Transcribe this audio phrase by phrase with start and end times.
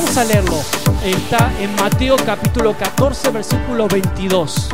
[0.00, 0.54] Vamos a leerlo.
[1.04, 4.68] Está en Mateo capítulo 14, versículo 22.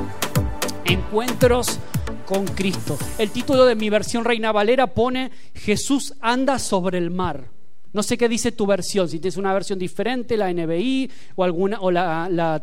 [0.85, 1.79] Encuentros
[2.27, 2.99] con Cristo.
[3.17, 7.49] El título de mi versión Reina Valera pone Jesús anda sobre el mar.
[7.95, 11.81] No sé qué dice tu versión, si tienes una versión diferente, la NBI o alguna
[11.81, 12.63] o la, la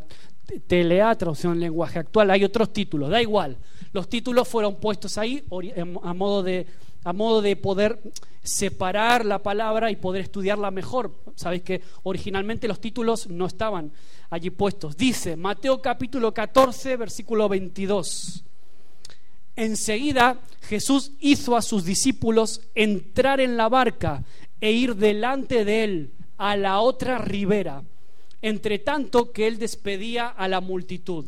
[0.68, 3.57] TLA, traducción en lenguaje actual, hay otros títulos, da igual.
[3.91, 5.43] Los títulos fueron puestos ahí
[6.04, 6.68] a modo de,
[7.04, 7.99] a modo de poder
[8.43, 11.15] separar la palabra y poder estudiarla mejor.
[11.36, 13.91] Sabéis que originalmente los títulos no estaban
[14.29, 14.97] allí puestos.
[14.97, 18.43] Dice Mateo capítulo 14, versículo 22.
[19.55, 24.24] Enseguida Jesús hizo a sus discípulos entrar en la barca
[24.60, 27.83] e ir delante de él a la otra ribera,
[28.41, 31.25] entre tanto que él despedía a la multitud.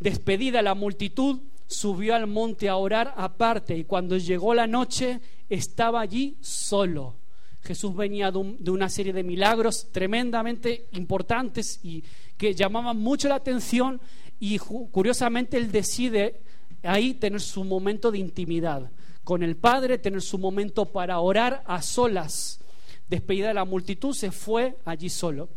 [0.00, 6.00] Despedida la multitud, subió al monte a orar aparte y cuando llegó la noche estaba
[6.00, 7.16] allí solo.
[7.62, 12.04] Jesús venía de, una serie de milagros tremendamente importantes y
[12.36, 14.00] que llamaban mucho la atención
[14.38, 16.42] y curiosamente él decide
[16.82, 18.90] ahí tener su momento de intimidad
[19.22, 22.60] con el Padre, tener su momento para orar a solas.
[23.08, 25.48] Despedida de la multitud, se fue allí solo.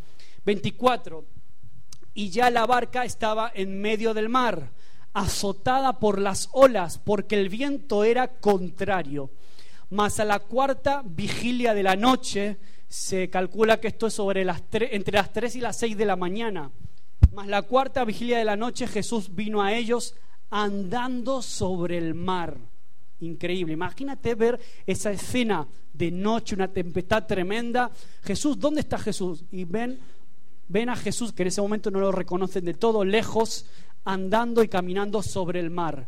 [0.46, 1.24] 24.
[2.14, 4.72] Y ya la barca estaba en medio del mar,
[5.18, 9.30] azotada por las olas, porque el viento era contrario.
[9.90, 14.62] Mas a la cuarta vigilia de la noche, se calcula que esto es sobre las
[14.70, 16.70] entre las 3 y las 6 de la mañana.
[17.34, 20.14] Mas la cuarta vigilia de la noche Jesús vino a ellos
[20.50, 22.56] andando sobre el mar.
[23.20, 23.72] Increíble.
[23.72, 27.90] Imagínate ver esa escena de noche, una tempestad tremenda.
[28.22, 29.44] Jesús, ¿dónde está Jesús?
[29.50, 29.98] Y ven,
[30.68, 33.66] ven a Jesús, que en ese momento no lo reconocen de todo, lejos,
[34.04, 36.06] andando y caminando sobre el mar.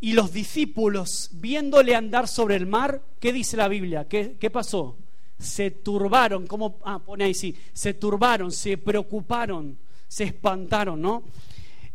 [0.00, 4.06] Y los discípulos, viéndole andar sobre el mar, ¿qué dice la Biblia?
[4.08, 4.96] ¿Qué, qué pasó?
[5.38, 6.78] Se turbaron, ¿cómo?
[6.84, 9.76] Ah, pone se turbaron, se preocuparon,
[10.06, 11.24] se espantaron, ¿no?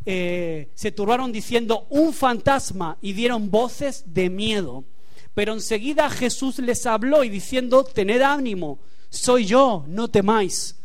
[0.06, 4.84] Eh, se turbaron diciendo un fantasma y dieron voces de miedo.
[5.34, 8.80] Pero enseguida Jesús les habló y diciendo, tened ánimo,
[9.10, 10.76] soy yo, no temáis.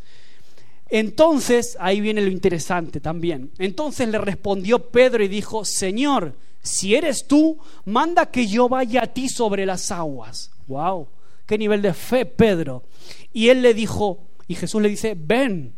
[0.88, 3.50] Entonces, ahí viene lo interesante también.
[3.58, 9.06] Entonces le respondió Pedro y dijo, Señor, si eres tú, manda que yo vaya a
[9.06, 10.50] ti sobre las aguas.
[10.66, 11.08] Wow,
[11.46, 12.84] qué nivel de fe, Pedro.
[13.32, 15.74] Y él le dijo, y Jesús le dice, ven.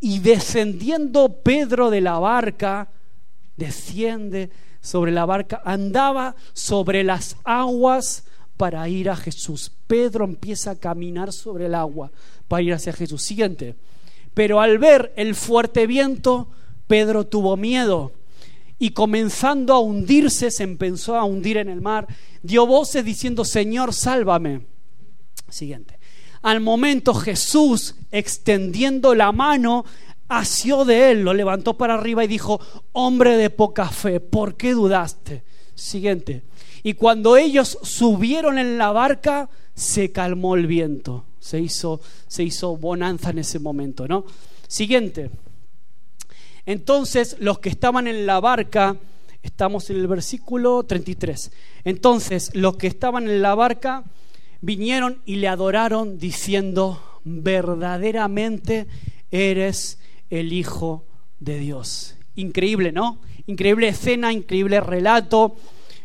[0.00, 2.90] Y descendiendo Pedro de la barca,
[3.56, 8.24] desciende sobre la barca, andaba sobre las aguas
[8.56, 9.72] para ir a Jesús.
[9.86, 12.10] Pedro empieza a caminar sobre el agua
[12.48, 13.22] para ir hacia Jesús.
[13.22, 13.76] Siguiente.
[14.34, 16.48] Pero al ver el fuerte viento,
[16.86, 18.12] Pedro tuvo miedo
[18.82, 22.08] y comenzando a hundirse, se empezó a hundir en el mar,
[22.42, 24.62] dio voces diciendo, Señor, sálvame.
[25.48, 26.00] Siguiente.
[26.42, 29.84] Al momento Jesús, extendiendo la mano,
[30.26, 32.60] asió de él, lo levantó para arriba y dijo,
[32.90, 35.44] hombre de poca fe, ¿por qué dudaste?
[35.76, 36.42] Siguiente.
[36.82, 41.24] Y cuando ellos subieron en la barca, se calmó el viento.
[41.42, 44.24] Se hizo, se hizo bonanza en ese momento, ¿no?
[44.68, 45.28] Siguiente.
[46.66, 48.96] Entonces los que estaban en la barca,
[49.42, 51.50] estamos en el versículo 33.
[51.82, 54.04] Entonces los que estaban en la barca
[54.60, 58.86] vinieron y le adoraron diciendo, verdaderamente
[59.32, 59.98] eres
[60.30, 61.04] el Hijo
[61.40, 62.14] de Dios.
[62.36, 63.18] Increíble, ¿no?
[63.46, 65.56] Increíble escena, increíble relato.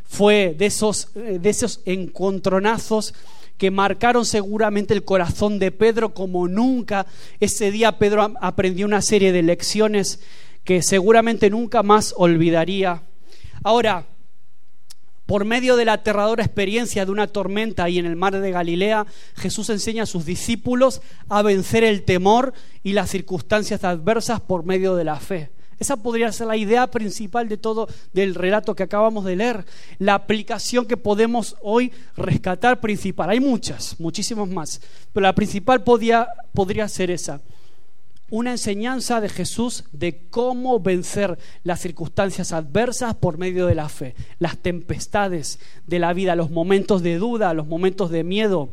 [0.04, 3.14] Fue de esos, eh, de esos encontronazos
[3.58, 7.06] que marcaron seguramente el corazón de Pedro como nunca.
[7.40, 10.20] Ese día Pedro aprendió una serie de lecciones
[10.64, 13.04] que seguramente nunca más olvidaría.
[13.64, 14.06] Ahora,
[15.26, 19.06] por medio de la aterradora experiencia de una tormenta ahí en el mar de Galilea,
[19.36, 24.96] Jesús enseña a sus discípulos a vencer el temor y las circunstancias adversas por medio
[24.96, 25.52] de la fe.
[25.80, 29.66] Esa podría ser la idea principal de todo del relato que acabamos de leer,
[30.00, 33.30] la aplicación que podemos hoy rescatar principal.
[33.30, 34.82] Hay muchas, muchísimas más,
[35.14, 37.42] pero la principal podía, podría ser esa
[38.30, 44.16] una enseñanza de Jesús de cómo vencer las circunstancias adversas por medio de la fe,
[44.40, 48.70] las tempestades de la vida, los momentos de duda, los momentos de miedo.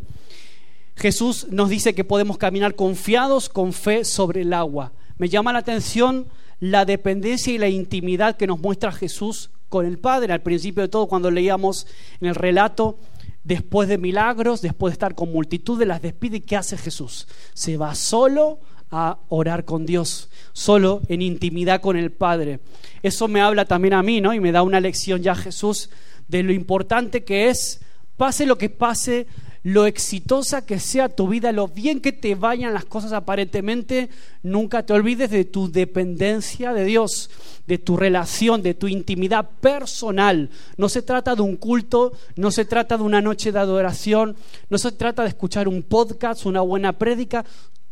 [0.96, 4.92] Jesús nos dice que podemos caminar confiados con fe sobre el agua.
[5.18, 6.26] Me llama la atención
[6.70, 10.32] la dependencia y la intimidad que nos muestra Jesús con el Padre.
[10.32, 11.86] Al principio de todo, cuando leíamos
[12.22, 12.98] en el relato,
[13.42, 17.28] después de milagros, después de estar con multitud de las despide, ¿qué hace Jesús?
[17.52, 22.60] Se va solo a orar con Dios, solo en intimidad con el Padre.
[23.02, 24.32] Eso me habla también a mí, ¿no?
[24.32, 25.90] Y me da una lección ya Jesús
[26.28, 27.82] de lo importante que es,
[28.16, 29.26] pase lo que pase,
[29.64, 34.10] lo exitosa que sea tu vida, lo bien que te vayan las cosas aparentemente,
[34.42, 37.30] nunca te olvides de tu dependencia de Dios,
[37.66, 40.50] de tu relación, de tu intimidad personal.
[40.76, 44.36] No se trata de un culto, no se trata de una noche de adoración,
[44.68, 47.46] no se trata de escuchar un podcast, una buena prédica.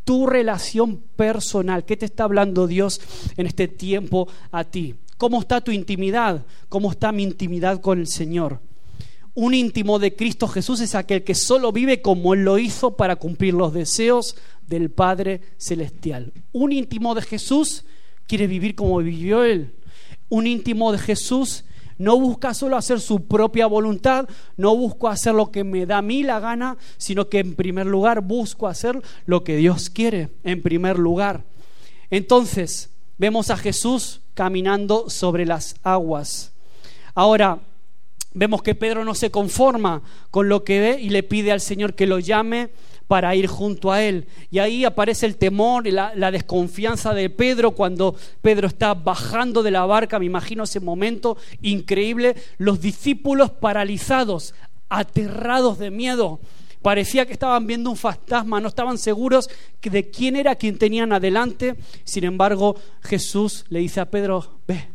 [0.04, 3.00] Tu relación personal, ¿qué te está hablando Dios
[3.38, 4.96] en este tiempo a ti?
[5.16, 6.44] ¿Cómo está tu intimidad?
[6.68, 8.60] ¿Cómo está mi intimidad con el Señor?
[9.34, 13.16] Un íntimo de Cristo Jesús es aquel que solo vive como Él lo hizo para
[13.16, 14.36] cumplir los deseos
[14.66, 16.32] del Padre Celestial.
[16.52, 17.84] Un íntimo de Jesús
[18.26, 19.74] quiere vivir como vivió Él.
[20.28, 21.64] Un íntimo de Jesús
[21.96, 26.02] no busca solo hacer su propia voluntad, no busco hacer lo que me da a
[26.02, 30.60] mí la gana, sino que en primer lugar busco hacer lo que Dios quiere, en
[30.60, 31.44] primer lugar.
[32.10, 36.52] Entonces, vemos a Jesús caminando sobre las aguas.
[37.14, 37.60] Ahora,
[38.34, 41.94] Vemos que Pedro no se conforma con lo que ve y le pide al Señor
[41.94, 42.70] que lo llame
[43.06, 44.26] para ir junto a él.
[44.50, 49.62] Y ahí aparece el temor y la, la, desconfianza de Pedro cuando Pedro está bajando
[49.62, 54.54] de la barca, me imagino ese momento increíble, los discípulos paralizados,
[54.88, 56.40] aterrados de miedo.
[56.82, 59.48] Parecía que estaban viendo un fantasma, no estaban seguros
[59.82, 61.76] de quién era quien tenían adelante.
[62.04, 64.88] Sin embargo, Jesús le dice a Pedro, ve,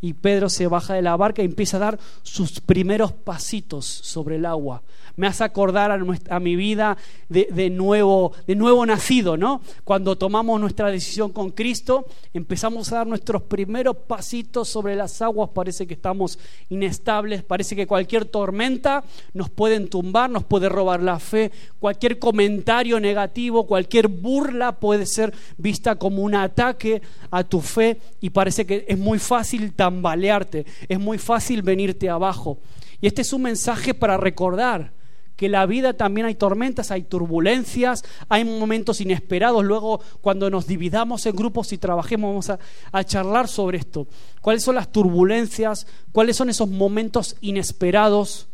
[0.00, 4.36] y Pedro se baja de la barca y empieza a dar sus primeros pasitos sobre
[4.36, 4.82] el agua.
[5.16, 6.96] Me hace acordar a, mi vida
[7.28, 9.60] de, nuevo, de nuevo nacido, ¿no?
[9.84, 15.50] Cuando tomamos nuestra decisión con Cristo, empezamos a dar nuestros primeros pasitos sobre las aguas,
[15.54, 16.38] parece que estamos
[16.68, 19.04] inestables, parece que cualquier tormenta
[19.34, 25.32] nos puede entumbar, nos puede robar la fe, cualquier comentario negativo, cualquier burla puede ser
[25.58, 30.98] vista como un ataque a tu fe y parece que es muy fácil tambalearte, es
[30.98, 32.58] muy fácil venirte abajo.
[33.00, 34.92] Y este es un mensaje para recordar
[35.36, 39.64] que la vida también hay tormentas, hay turbulencias, hay momentos inesperados.
[39.64, 42.60] Luego, cuando nos dividamos en grupos y trabajemos, vamos
[42.92, 44.06] a, charlar sobre esto.
[44.40, 45.86] ¿Cuáles son las turbulencias?
[46.12, 48.48] ¿Cuáles son esos momentos inesperados?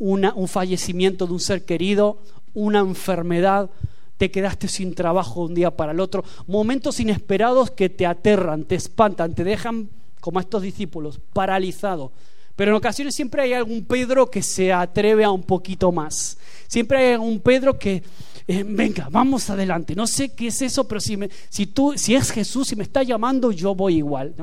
[0.00, 2.18] un fallecimiento de un ser querido,
[2.54, 3.68] una enfermedad,
[4.16, 6.22] te quedaste sin trabajo un día para el otro.
[6.46, 9.88] Momentos inesperados que te aterran, te espantan, te dejan,
[10.20, 12.12] como estos discípulos, paralizado.
[12.56, 16.38] Pero en ocasiones siempre hay algún Pedro que se atreve a un poquito más.
[16.66, 18.02] Siempre hay algún Pedro que,
[18.48, 19.94] eh, venga, vamos adelante.
[19.94, 22.82] No sé qué es eso, pero si, me, si, tú, si es Jesús, si me
[22.82, 24.34] está llamando, yo voy igual.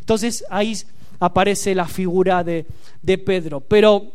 [0.00, 0.76] Entonces ahí
[1.20, 2.66] aparece la figura de,
[3.00, 3.60] de Pedro.
[3.60, 4.10] Pero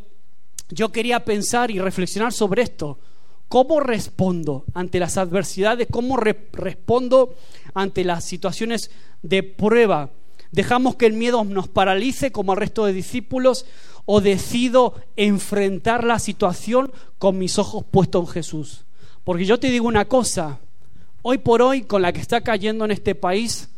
[0.69, 2.99] yo quería pensar y reflexionar sobre esto.
[3.47, 5.87] ¿Cómo respondo ante las adversidades?
[5.89, 7.33] ¿Cómo respondo
[7.73, 10.09] ante las situaciones de prueba?
[10.51, 13.65] Dejamos que el miedo nos paralice como al resto de discípulos
[14.05, 18.85] o decido enfrentar la situación con mis ojos puestos en Jesús.
[19.23, 20.59] Porque yo te digo una cosa,
[21.21, 23.69] hoy por hoy con la que está cayendo en este país,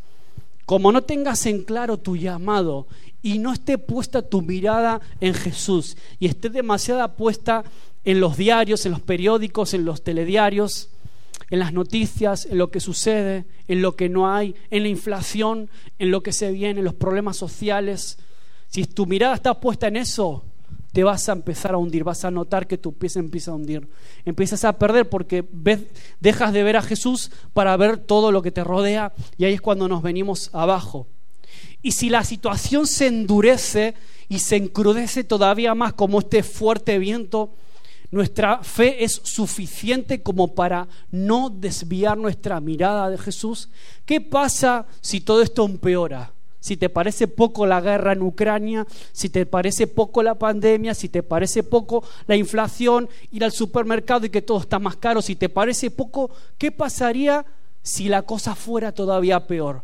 [0.66, 2.86] como no tengas en claro tu llamado
[3.24, 7.64] y no esté puesta tu mirada en Jesús y esté demasiada puesta
[8.06, 10.90] en los diarios, en los periódicos, en los telediarios,
[11.50, 15.70] en las noticias, en lo que sucede, en lo que no hay, en la inflación,
[15.98, 18.18] en lo que se viene, en los problemas sociales.
[18.68, 20.44] Si tu mirada está puesta en eso,
[20.92, 23.56] te vas a empezar a hundir, vas a notar que tu pie se empieza a
[23.56, 23.88] hundir.
[24.26, 25.46] Empiezas a perder porque
[26.20, 29.62] dejas de ver a Jesús para ver todo lo que te rodea y ahí es
[29.62, 31.08] cuando nos venimos abajo.
[31.82, 33.94] Y si la situación se endurece
[34.28, 37.54] y se encrudece todavía más como este fuerte viento,
[38.12, 43.70] nuestra fe es suficiente como para no desviar nuestra mirada de Jesús.
[44.06, 46.34] ¿Qué pasa si todo esto empeora?
[46.60, 51.08] Si te parece poco la guerra en Ucrania, si te parece poco la pandemia, si
[51.08, 55.36] te parece poco la inflación, ir al supermercado y que todo está más caro, si
[55.36, 57.46] te parece poco, ¿qué pasaría
[57.82, 59.84] si la cosa fuera todavía peor?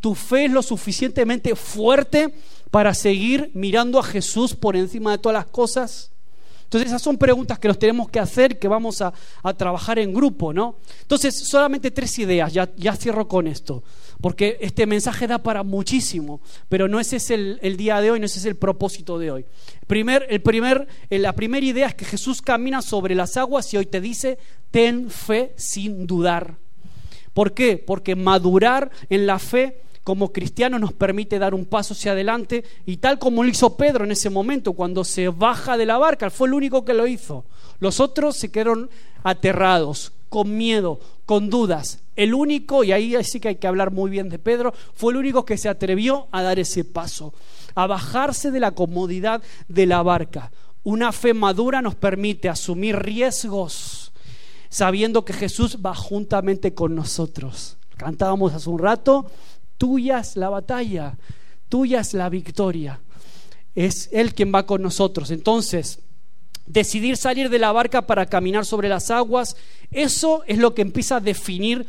[0.00, 2.34] ¿Tu fe es lo suficientemente fuerte
[2.70, 6.13] para seguir mirando a Jesús por encima de todas las cosas?
[6.64, 9.12] Entonces esas son preguntas que nos tenemos que hacer, que vamos a,
[9.56, 10.76] trabajar en grupo, ¿no?
[11.02, 13.84] Entonces solamente tres ideas, ya, ya, cierro con esto,
[14.20, 18.20] porque este mensaje da para muchísimo, pero no ese es el, el día de hoy,
[18.20, 19.46] no ese es el propósito de hoy.
[19.86, 23.76] Primer, el primer, eh, la primera idea es que Jesús camina sobre las aguas y
[23.76, 24.38] hoy te dice,
[24.70, 26.56] ten fe sin dudar.
[27.34, 27.76] ¿Por qué?
[27.78, 32.98] Porque madurar en la fe como cristiano nos permite dar un paso hacia adelante y
[32.98, 36.48] tal como lo hizo Pedro en ese momento, cuando se baja de la barca, fue
[36.48, 37.44] el único que lo hizo.
[37.80, 38.90] Los otros se quedaron
[39.22, 42.00] aterrados, con miedo, con dudas.
[42.16, 45.18] El único, y ahí sí que hay que hablar muy bien de Pedro, fue el
[45.18, 47.32] único que se atrevió a dar ese paso,
[47.74, 50.52] a bajarse de la comodidad de la barca.
[50.84, 54.04] Una fe madura nos permite asumir riesgos
[54.74, 57.76] sabiendo que Jesús va juntamente con nosotros.
[57.96, 59.30] Cantábamos hace un rato,
[59.78, 61.16] tuya es la batalla,
[61.68, 63.00] tuya es la victoria.
[63.74, 65.30] Es Él quien va con nosotros.
[65.30, 66.00] Entonces,
[66.66, 69.56] decidir salir de la barca para caminar sobre las aguas,
[69.90, 71.86] eso es lo que empieza a definir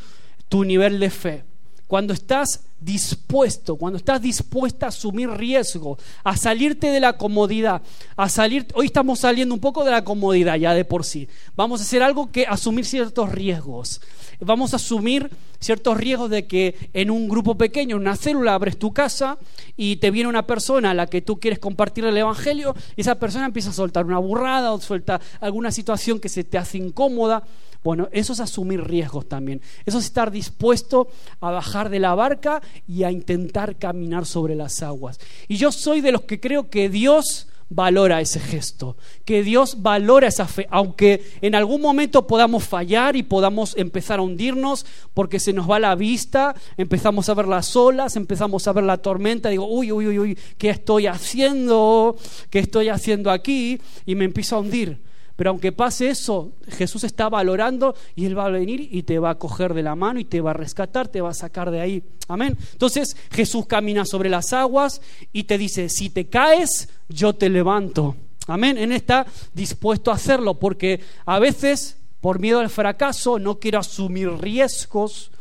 [0.50, 1.44] tu nivel de fe.
[1.88, 7.82] Cuando estás dispuesto, cuando estás dispuesta a asumir riesgo, a salirte de la comodidad,
[8.16, 11.28] a salir, hoy estamos saliendo un poco de la comodidad ya de por sí.
[11.56, 14.02] Vamos a hacer algo que asumir ciertos riesgos.
[14.40, 15.30] Vamos a asumir
[15.60, 19.38] ciertos riesgos de que en un grupo pequeño, en una célula, abres tu casa
[19.78, 23.16] y te viene una persona a la que tú quieres compartir el evangelio y esa
[23.16, 27.44] persona empieza a soltar una burrada o suelta alguna situación que se te hace incómoda
[27.86, 29.62] bueno, eso es asumir riesgos también.
[29.86, 31.08] Eso es estar dispuesto
[31.40, 35.20] a bajar de la barca y a intentar caminar sobre las aguas.
[35.48, 38.96] Y yo soy de los que creo que Dios valora ese gesto,
[39.26, 44.22] que Dios valora esa fe, aunque en algún momento podamos fallar y podamos empezar a
[44.22, 48.84] hundirnos porque se nos va la vista, empezamos a ver las olas, empezamos a ver
[48.84, 52.16] la tormenta, digo, uy, uy, uy, uy, ¿qué estoy haciendo?
[52.50, 53.82] ¿Qué estoy haciendo aquí?
[54.06, 55.00] Y me empiezo a hundir.
[55.36, 59.32] Pero aunque pase eso, Jesús está valorando y Él va a venir y te va
[59.32, 61.82] a coger de la mano y te va a rescatar, te va a sacar de
[61.82, 62.04] ahí.
[62.28, 62.58] Amén.
[62.72, 65.02] Entonces Jesús camina sobre las aguas
[65.34, 68.16] y te dice, si te caes, yo te levanto.
[68.48, 68.78] Amén.
[68.78, 74.30] Él está dispuesto a hacerlo porque a veces, por miedo al fracaso, no quiero asumir
[74.30, 75.32] riesgos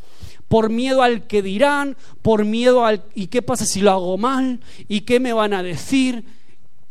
[0.48, 4.60] por miedo al que dirán, por miedo al ¿y qué pasa si lo hago mal?
[4.88, 6.24] ¿Y qué me van a decir?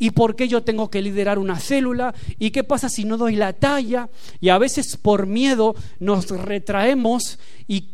[0.04, 2.14] ¿Y por qué yo tengo que liderar una célula?
[2.38, 4.10] ¿Y qué pasa si no doy la talla?
[4.38, 7.86] Y a veces por miedo nos retraemos y,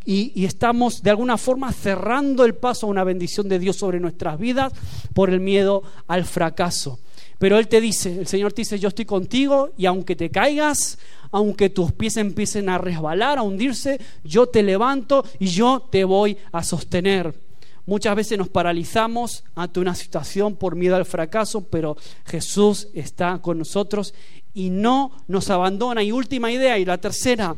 [0.45, 4.73] estamos de alguna forma cerrando el paso a una bendición de Dios sobre nuestras vidas
[5.14, 6.99] por el miedo al fracaso.
[7.38, 10.99] Pero Él te dice, el Señor te dice, yo estoy contigo y aunque te caigas,
[11.31, 16.37] aunque tus pies empiecen a resbalar, a hundirse, yo te levanto y yo te voy
[16.50, 17.50] a sostener.
[17.87, 21.97] Muchas veces nos paralizamos ante una situación por miedo al fracaso, pero
[22.27, 24.15] Jesús está con nosotros
[24.55, 26.03] y no nos abandona.
[26.03, 27.57] Y última idea, y la tercera,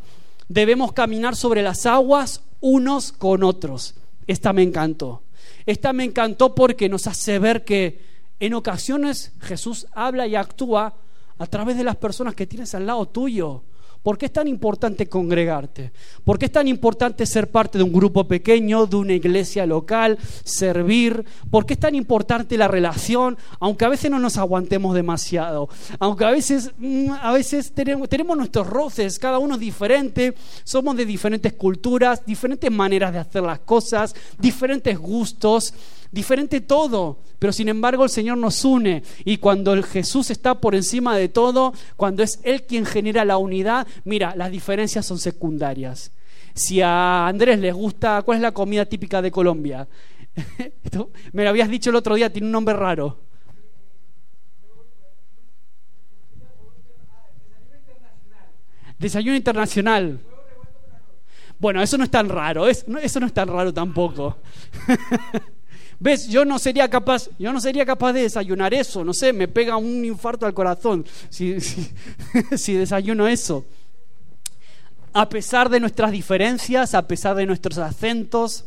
[0.48, 3.94] debemos caminar sobre las aguas unos con otros.
[4.26, 5.22] Esta me encantó.
[5.66, 8.00] Esta me encantó porque nos hace ver que
[8.40, 10.94] en ocasiones Jesús habla y actúa
[11.38, 13.62] a través de las personas que tienes al lado tuyo.
[14.02, 15.92] ¿Por qué es tan importante congregarte?
[16.24, 20.18] ¿Por qué es tan importante ser parte de un grupo pequeño, de una iglesia local,
[20.42, 21.24] servir?
[21.50, 25.68] ¿Por qué es tan importante la relación, aunque a veces no nos aguantemos demasiado?
[26.00, 30.96] Aunque a veces, mm, a veces tenemos, tenemos nuestros roces, cada uno es diferente, somos
[30.96, 35.74] de diferentes culturas, diferentes maneras de hacer las cosas, diferentes gustos
[36.12, 40.74] diferente todo, pero sin embargo el Señor nos une y cuando el Jesús está por
[40.74, 46.12] encima de todo, cuando es Él quien genera la unidad, mira, las diferencias son secundarias.
[46.54, 49.88] Si a Andrés les gusta, ¿cuál es la comida típica de Colombia?
[51.32, 53.18] Me lo habías dicho el otro día, tiene un nombre raro.
[58.98, 60.20] Desayuno internacional.
[61.58, 64.36] Bueno, eso no es tan raro, eso no es tan raro tampoco.
[66.02, 66.26] ¿Ves?
[66.26, 69.76] Yo no sería capaz, yo no sería capaz de desayunar eso, no sé, me pega
[69.76, 73.64] un infarto al corazón si, si desayuno eso.
[75.12, 78.64] A pesar de nuestras diferencias, a pesar de nuestros acentos,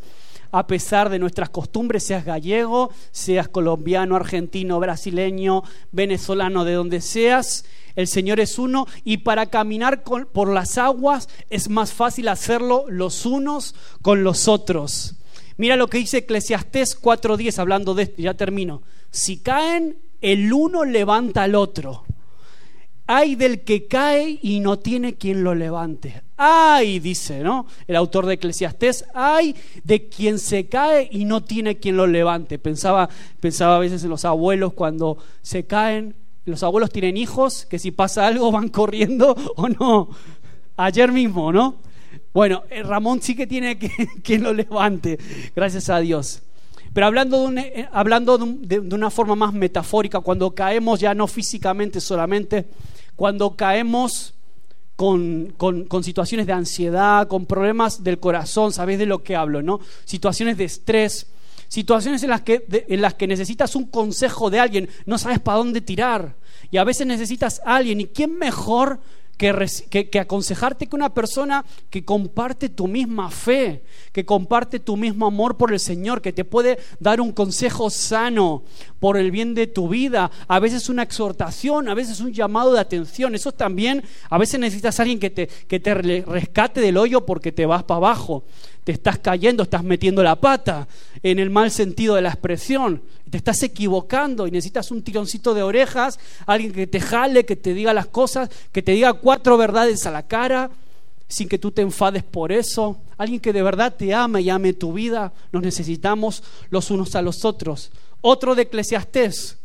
[0.51, 7.65] a pesar de nuestras costumbres, seas gallego, seas colombiano, argentino, brasileño, venezolano, de donde seas,
[7.97, 13.25] el Señor es uno y para caminar por las aguas es más fácil hacerlo los
[13.25, 15.15] unos con los otros.
[15.57, 18.81] Mira lo que dice Eclesiastés 4.10, hablando de esto, ya termino.
[19.09, 22.03] Si caen, el uno levanta al otro.
[23.07, 26.23] Hay del que cae y no tiene quien lo levante.
[26.37, 27.67] Ay, dice, ¿no?
[27.87, 32.57] El autor de Eclesiastés, ay de quien se cae y no tiene quien lo levante.
[32.57, 33.07] Pensaba,
[33.39, 36.15] pensaba a veces en los abuelos cuando se caen.
[36.45, 40.09] Los abuelos tienen hijos que si pasa algo van corriendo o no.
[40.75, 41.75] Ayer mismo, ¿no?
[42.33, 43.91] Bueno, eh, Ramón sí que tiene que,
[44.23, 45.17] que lo levante,
[45.55, 46.41] gracias a Dios.
[46.95, 51.99] Pero hablando, de, eh, hablando de, una forma más metafórica, cuando caemos ya no físicamente
[51.99, 52.67] solamente,
[53.17, 54.33] cuando caemos
[54.95, 59.81] con, con, situaciones de ansiedad, con problemas del corazón, sabéis de lo que hablo, ¿no?
[60.05, 61.27] Situaciones de estrés,
[61.67, 65.57] situaciones en las, que, en las que necesitas un consejo de alguien, no sabes para
[65.57, 66.35] dónde tirar.
[66.71, 69.01] Y a veces necesitas a alguien, ¿y quién mejor
[69.37, 75.27] que, que, aconsejarte que una persona que comparte tu misma fe, que comparte tu mismo
[75.27, 78.63] amor por el Señor, que te puede dar un consejo sano
[78.99, 82.79] por el bien de tu vida, a veces una exhortación, a veces un llamado de
[82.79, 83.35] atención.
[83.35, 87.65] Eso también, a veces necesitas alguien que te, que te rescate del hoyo porque te
[87.65, 88.43] vas para abajo
[88.85, 90.87] te estás cayendo, estás metiendo la pata
[91.23, 95.63] en el mal sentido de la expresión, te estás equivocando y necesitas un tironcito de
[95.63, 100.05] orejas, alguien que te jale, que te diga las cosas, que te diga cuatro verdades
[100.05, 100.69] a la cara
[101.27, 104.73] sin que tú te enfades por eso, alguien que de verdad te ama y ame
[104.73, 107.91] tu vida, nos necesitamos los unos a los otros.
[108.21, 109.57] Otro de Eclesiastés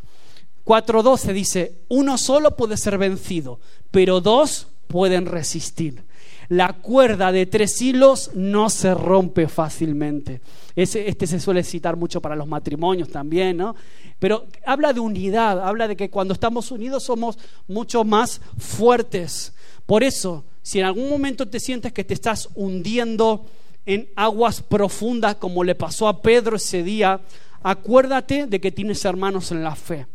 [0.65, 3.61] 4:12 dice, uno solo puede ser vencido,
[3.91, 6.05] pero dos pueden resistir
[6.51, 10.41] la cuerda de tres hilos no se rompe fácilmente.
[10.75, 13.77] este se suele citar mucho para los matrimonios también, ¿no?
[14.19, 19.55] Pero habla de unidad, habla de que cuando estamos unidos somos mucho más fuertes.
[19.87, 23.47] Por eso, si en algún momento te sientes que te estás hundiendo
[23.87, 27.21] en aguas profundas como le pasó a Pedro ese día,
[27.63, 30.09] acuérdate de que tienes hermanos en la fe.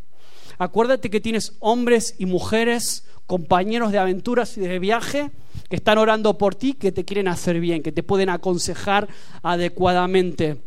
[0.58, 5.32] Acuérdate que tienes hombres y mujeres, compañeros de aventuras y de viaje
[5.70, 9.08] que están orando por ti, que te quieren hacer bien, que te pueden aconsejar
[9.42, 10.62] adecuadamente.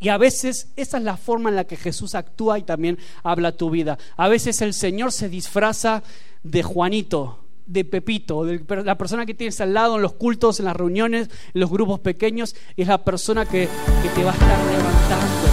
[0.00, 3.52] Y a veces esa es la forma en la que Jesús actúa y también habla
[3.52, 3.98] tu vida.
[4.16, 6.02] A veces el Señor se disfraza
[6.42, 10.64] de Juanito, de Pepito, de la persona que tienes al lado en los cultos, en
[10.64, 13.68] las reuniones, en los grupos pequeños, y es la persona que,
[14.02, 15.51] que te va a estar levantando